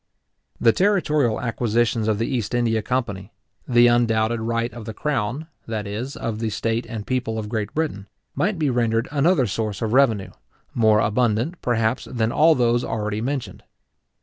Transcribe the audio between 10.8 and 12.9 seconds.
abundant, perhaps, than all those